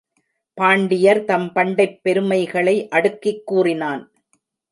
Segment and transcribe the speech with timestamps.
[0.57, 4.11] பாண்டியர் தம் பண்டைப் பெருமைகளை அடுக்கிக் கூறினான்.